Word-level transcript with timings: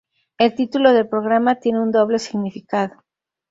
El 0.39 0.55
título 0.55 0.93
del 0.93 1.07
programa 1.07 1.59
tiene 1.59 1.79
un 1.79 1.91
doble 1.91 2.17
significado. 2.17 3.03